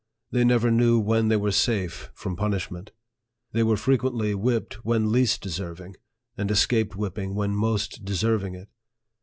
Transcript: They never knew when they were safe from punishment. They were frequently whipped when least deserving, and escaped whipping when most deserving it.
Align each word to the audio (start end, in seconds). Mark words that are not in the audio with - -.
They 0.31 0.43
never 0.43 0.71
knew 0.71 0.99
when 0.99 1.27
they 1.27 1.37
were 1.37 1.51
safe 1.51 2.09
from 2.15 2.35
punishment. 2.35 2.89
They 3.51 3.61
were 3.61 3.77
frequently 3.77 4.33
whipped 4.33 4.83
when 4.83 5.11
least 5.11 5.41
deserving, 5.43 5.95
and 6.35 6.49
escaped 6.49 6.95
whipping 6.95 7.35
when 7.35 7.51
most 7.55 8.03
deserving 8.03 8.55
it. 8.55 8.69